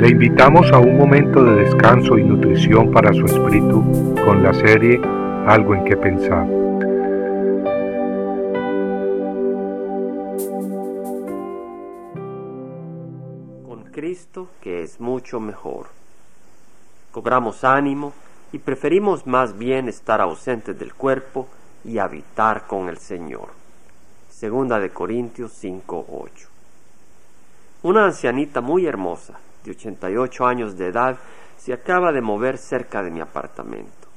[0.00, 4.98] Le invitamos a un momento de descanso y nutrición para su espíritu con la serie
[5.46, 6.46] Algo en que pensar.
[13.68, 15.88] Con Cristo que es mucho mejor.
[17.12, 18.14] Cobramos ánimo
[18.52, 21.46] y preferimos más bien estar ausentes del cuerpo
[21.84, 23.48] y habitar con el Señor.
[24.30, 26.48] Segunda de Corintios 5:8.
[27.82, 31.18] Una ancianita muy hermosa, de 88 años de edad,
[31.58, 34.08] se acaba de mover cerca de mi apartamento.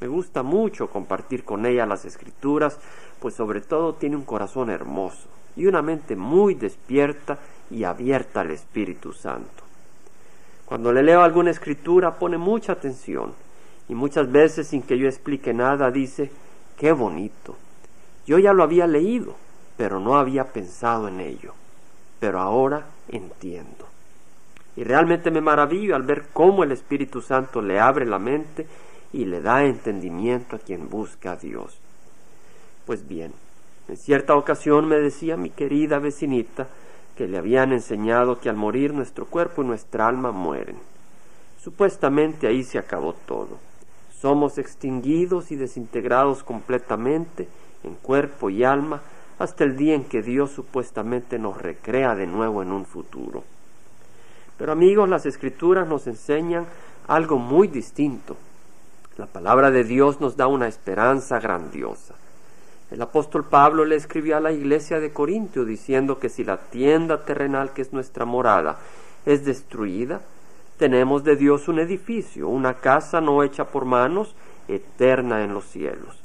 [0.00, 2.78] Me gusta mucho compartir con ella las escrituras,
[3.20, 7.38] pues sobre todo tiene un corazón hermoso y una mente muy despierta
[7.70, 9.64] y abierta al Espíritu Santo.
[10.66, 13.32] Cuando le leo alguna escritura pone mucha atención
[13.88, 16.30] y muchas veces sin que yo explique nada dice,
[16.76, 17.56] qué bonito.
[18.26, 19.36] Yo ya lo había leído,
[19.76, 21.52] pero no había pensado en ello.
[22.20, 23.93] Pero ahora entiendo.
[24.76, 28.66] Y realmente me maravillo al ver cómo el Espíritu Santo le abre la mente
[29.12, 31.78] y le da entendimiento a quien busca a Dios.
[32.84, 33.32] Pues bien,
[33.88, 36.66] en cierta ocasión me decía mi querida vecinita
[37.16, 40.76] que le habían enseñado que al morir nuestro cuerpo y nuestra alma mueren.
[41.62, 43.58] Supuestamente ahí se acabó todo.
[44.12, 47.48] Somos extinguidos y desintegrados completamente
[47.84, 49.02] en cuerpo y alma
[49.38, 53.44] hasta el día en que Dios supuestamente nos recrea de nuevo en un futuro.
[54.58, 56.66] Pero amigos, las escrituras nos enseñan
[57.08, 58.36] algo muy distinto.
[59.16, 62.14] La palabra de Dios nos da una esperanza grandiosa.
[62.90, 67.24] El apóstol Pablo le escribió a la iglesia de Corintio diciendo que si la tienda
[67.24, 68.78] terrenal que es nuestra morada
[69.26, 70.20] es destruida,
[70.78, 74.34] tenemos de Dios un edificio, una casa no hecha por manos,
[74.68, 76.20] eterna en los cielos.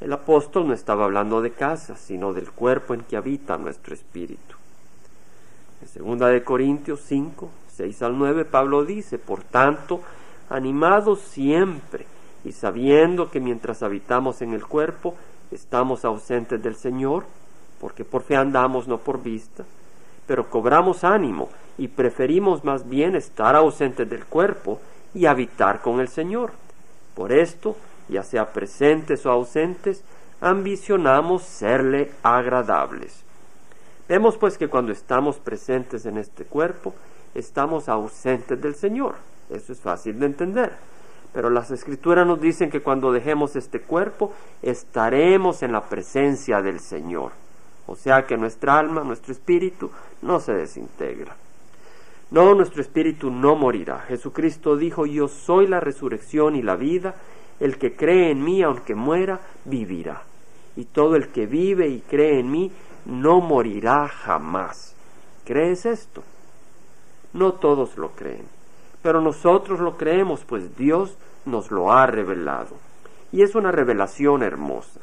[0.00, 4.56] El apóstol no estaba hablando de casa, sino del cuerpo en que habita nuestro espíritu.
[5.86, 10.00] Segunda de Corintios 5, 6 al 9, Pablo dice, por tanto,
[10.50, 12.06] animados siempre
[12.44, 15.14] y sabiendo que mientras habitamos en el cuerpo,
[15.50, 17.24] estamos ausentes del Señor,
[17.80, 19.64] porque por fe andamos, no por vista,
[20.26, 21.48] pero cobramos ánimo
[21.78, 24.80] y preferimos más bien estar ausentes del cuerpo
[25.14, 26.52] y habitar con el Señor.
[27.14, 27.76] Por esto,
[28.08, 30.02] ya sea presentes o ausentes,
[30.40, 33.24] ambicionamos serle agradables.
[34.08, 36.94] Vemos pues que cuando estamos presentes en este cuerpo,
[37.34, 39.16] estamos ausentes del Señor.
[39.50, 40.72] Eso es fácil de entender.
[41.32, 46.80] Pero las escrituras nos dicen que cuando dejemos este cuerpo, estaremos en la presencia del
[46.80, 47.32] Señor.
[47.86, 49.90] O sea que nuestra alma, nuestro espíritu,
[50.22, 51.36] no se desintegra.
[52.30, 54.00] No, nuestro espíritu no morirá.
[54.00, 57.14] Jesucristo dijo, yo soy la resurrección y la vida.
[57.60, 60.22] El que cree en mí, aunque muera, vivirá.
[60.74, 62.72] Y todo el que vive y cree en mí,
[63.06, 64.94] no morirá jamás.
[65.44, 66.22] ¿Crees esto?
[67.32, 68.46] No todos lo creen,
[69.02, 72.76] pero nosotros lo creemos, pues Dios nos lo ha revelado.
[73.32, 75.00] Y es una revelación hermosa.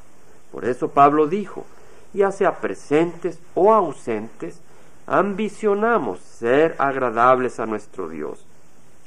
[0.52, 1.66] Por eso Pablo dijo,
[2.14, 4.60] ya sea presentes o ausentes,
[5.08, 8.46] ambicionamos ser agradables a nuestro Dios.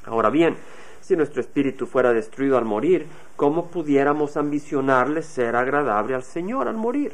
[0.05, 0.57] Ahora bien,
[1.01, 6.77] si nuestro espíritu fuera destruido al morir, ¿cómo pudiéramos ambicionarle ser agradable al Señor al
[6.77, 7.13] morir?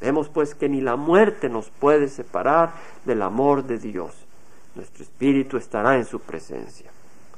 [0.00, 2.72] Vemos pues que ni la muerte nos puede separar
[3.04, 4.12] del amor de Dios.
[4.74, 6.90] Nuestro espíritu estará en su presencia.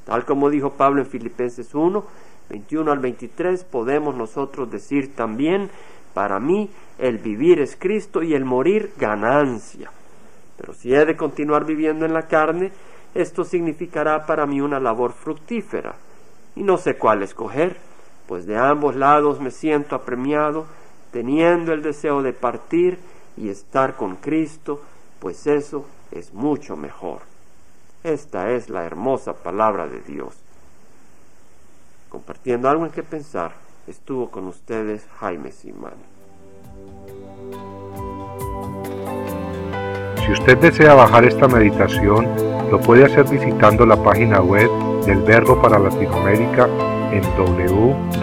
[0.04, 2.04] Tal como dijo Pablo en Filipenses 1,
[2.50, 5.70] 21 al 23, podemos nosotros decir también,
[6.14, 9.90] para mí el vivir es Cristo y el morir ganancia.
[10.56, 12.70] Pero si he de continuar viviendo en la carne,
[13.14, 15.94] esto significará para mí una labor fructífera.
[16.54, 17.76] Y no sé cuál escoger,
[18.28, 20.66] pues de ambos lados me siento apremiado
[21.12, 22.98] teniendo el deseo de partir
[23.36, 24.80] y estar con Cristo,
[25.20, 27.20] pues eso es mucho mejor.
[28.02, 30.34] Esta es la hermosa palabra de Dios.
[32.08, 33.52] Compartiendo algo en que pensar,
[33.86, 35.94] estuvo con ustedes Jaime Simán.
[40.24, 42.26] Si usted desea bajar esta meditación,
[42.70, 44.70] lo puede hacer visitando la página web
[45.04, 46.66] del Verbo para Latinoamérica
[47.12, 48.22] en www